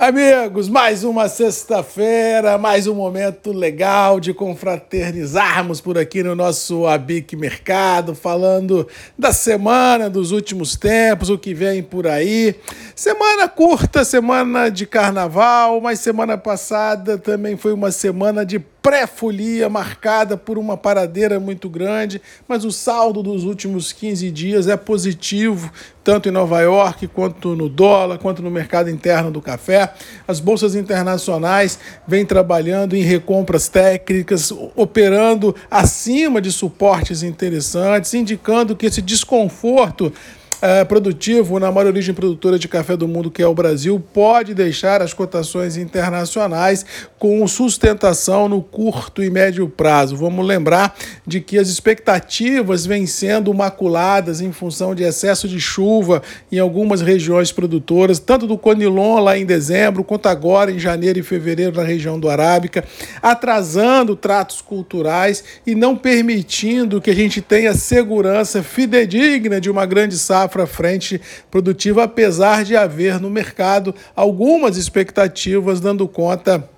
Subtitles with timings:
[0.00, 7.36] Amigos, mais uma sexta-feira, mais um momento legal de confraternizarmos por aqui no nosso Abic
[7.36, 12.54] Mercado, falando da semana, dos últimos tempos, o que vem por aí.
[12.96, 20.36] Semana curta, semana de carnaval, mas semana passada também foi uma semana de pré-folia marcada
[20.36, 25.70] por uma paradeira muito grande, mas o saldo dos últimos 15 dias é positivo,
[26.02, 29.92] tanto em Nova York, quanto no dólar, quanto no mercado interno do café.
[30.26, 38.86] As bolsas internacionais vêm trabalhando em recompras técnicas, operando acima de suportes interessantes, indicando que
[38.86, 40.12] esse desconforto
[40.62, 44.54] é, produtivo na maior origem produtora de café do mundo, que é o Brasil, pode
[44.54, 46.84] deixar as cotações internacionais
[47.18, 50.16] com sustentação no curto e médio prazo.
[50.16, 50.94] Vamos lembrar
[51.26, 57.00] de que as expectativas vêm sendo maculadas em função de excesso de chuva em algumas
[57.00, 61.84] regiões produtoras, tanto do Conilon lá em dezembro, quanto agora em janeiro e fevereiro na
[61.84, 62.84] região do Arábica,
[63.22, 70.18] atrasando tratos culturais e não permitindo que a gente tenha segurança fidedigna de uma grande
[70.18, 71.20] safra safra frente
[71.50, 76.68] produtiva, apesar de haver no mercado algumas expectativas dando conta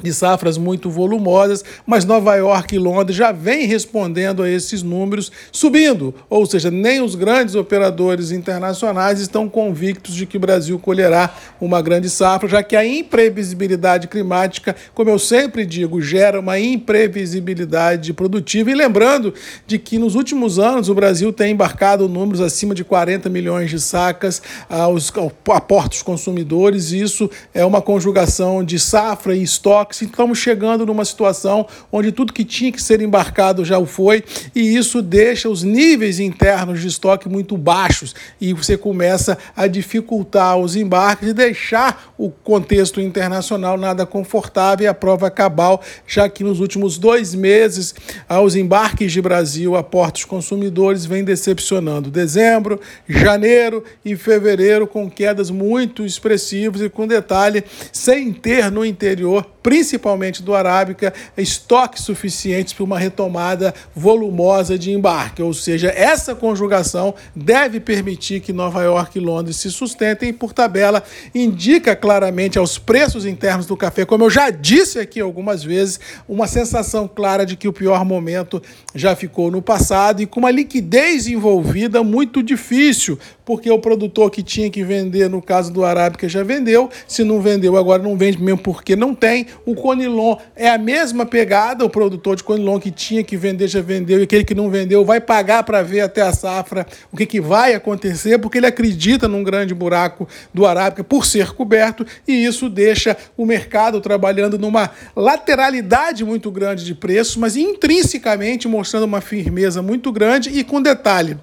[0.00, 5.30] de safras muito volumosas, mas Nova York e Londres já vêm respondendo a esses números,
[5.50, 11.34] subindo, ou seja, nem os grandes operadores internacionais estão convictos de que o Brasil colherá
[11.60, 18.12] uma grande safra, já que a imprevisibilidade climática, como eu sempre digo, gera uma imprevisibilidade
[18.12, 18.70] produtiva.
[18.70, 19.34] E lembrando
[19.66, 23.80] de que nos últimos anos o Brasil tem embarcado números acima de 40 milhões de
[23.80, 25.12] sacas aos,
[25.48, 30.02] a portos consumidores, e isso é uma conjugação de safra e estoque estoques.
[30.02, 34.24] Estamos chegando numa situação onde tudo que tinha que ser embarcado já o foi,
[34.54, 40.56] e isso deixa os níveis internos de estoque muito baixos e você começa a dificultar
[40.56, 46.44] os embarques e deixar o contexto internacional nada confortável e a prova cabal, já que
[46.44, 47.94] nos últimos dois meses
[48.42, 52.10] os embarques de Brasil a portos consumidores vêm decepcionando.
[52.10, 59.51] Dezembro, janeiro e fevereiro com quedas muito expressivas e com detalhe, sem ter no interior
[59.62, 65.42] principalmente do Arábica, estoques suficientes para uma retomada volumosa de embarque.
[65.42, 70.52] Ou seja, essa conjugação deve permitir que Nova York e Londres se sustentem e, por
[70.52, 71.02] tabela,
[71.34, 76.46] indica claramente aos preços internos do café, como eu já disse aqui algumas vezes, uma
[76.46, 78.62] sensação clara de que o pior momento
[78.94, 84.42] já ficou no passado e com uma liquidez envolvida muito difícil, porque o produtor que
[84.42, 88.42] tinha que vender, no caso do Arábica, já vendeu, se não vendeu, agora não vende
[88.42, 89.46] mesmo porque não tem.
[89.64, 93.80] O Conilon é a mesma pegada, o produtor de Conilon que tinha que vender já
[93.80, 97.26] vendeu e aquele que não vendeu vai pagar para ver até a safra o que,
[97.26, 102.44] que vai acontecer, porque ele acredita num grande buraco do Arábica por ser coberto e
[102.44, 109.20] isso deixa o mercado trabalhando numa lateralidade muito grande de preços, mas intrinsecamente mostrando uma
[109.20, 111.38] firmeza muito grande e com detalhe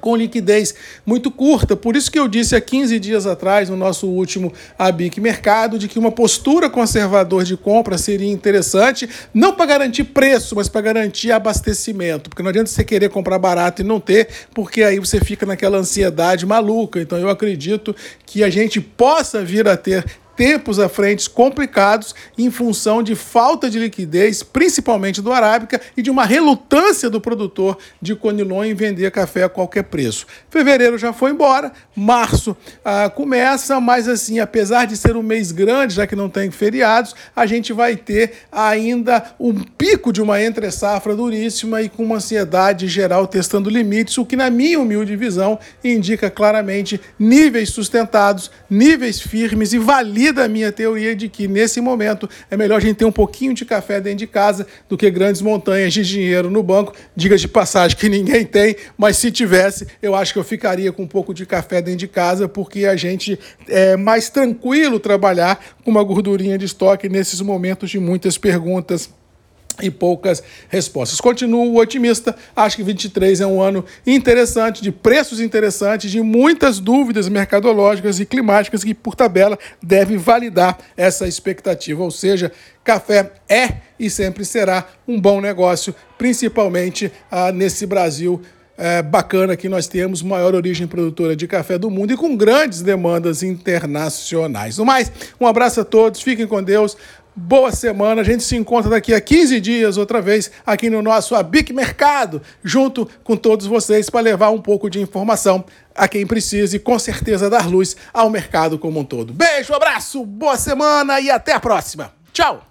[0.00, 1.76] com liquidez muito curta.
[1.76, 5.88] Por isso que eu disse há 15 dias atrás, no nosso último ABIC Mercado, de
[5.88, 11.32] que uma postura conservadora de compra seria interessante, não para garantir preço, mas para garantir
[11.32, 12.30] abastecimento.
[12.30, 15.78] Porque não adianta você querer comprar barato e não ter, porque aí você fica naquela
[15.78, 17.00] ansiedade maluca.
[17.00, 17.94] Então eu acredito
[18.26, 20.04] que a gente possa vir a ter
[20.38, 26.10] tempos à frente complicados em função de falta de liquidez, principalmente do Arábica, e de
[26.10, 30.28] uma relutância do produtor de Conilon em vender café a qualquer preço.
[30.48, 35.94] Fevereiro já foi embora, março ah, começa, mas assim, apesar de ser um mês grande,
[35.94, 41.16] já que não tem feriados, a gente vai ter ainda um pico de uma entre-safra
[41.16, 46.30] duríssima e com uma ansiedade geral testando limites, o que, na minha humilde visão, indica
[46.30, 52.56] claramente níveis sustentados, níveis firmes e valida da minha teoria de que nesse momento é
[52.56, 55.92] melhor a gente ter um pouquinho de café dentro de casa do que grandes montanhas
[55.92, 56.94] de dinheiro no banco.
[57.14, 61.02] Diga de passagem que ninguém tem, mas se tivesse, eu acho que eu ficaria com
[61.02, 65.90] um pouco de café dentro de casa, porque a gente é mais tranquilo trabalhar com
[65.90, 69.10] uma gordurinha de estoque nesses momentos de muitas perguntas
[69.80, 71.20] e poucas respostas.
[71.20, 77.28] Continuo otimista, acho que 23 é um ano interessante, de preços interessantes, de muitas dúvidas
[77.28, 82.02] mercadológicas e climáticas que, por tabela, deve validar essa expectativa.
[82.02, 82.52] Ou seja,
[82.82, 88.40] café é e sempre será um bom negócio, principalmente ah, nesse Brasil
[88.78, 92.80] é, bacana que nós temos, maior origem produtora de café do mundo e com grandes
[92.80, 94.78] demandas internacionais.
[94.78, 95.10] No mais,
[95.40, 96.96] um abraço a todos, fiquem com Deus.
[97.38, 98.20] Boa semana.
[98.20, 102.42] A gente se encontra daqui a 15 dias outra vez aqui no nosso Abic Mercado,
[102.62, 105.64] junto com todos vocês para levar um pouco de informação
[105.94, 109.32] a quem precise e com certeza dar luz ao mercado como um todo.
[109.32, 112.12] Beijo, abraço, boa semana e até a próxima.
[112.32, 112.67] Tchau!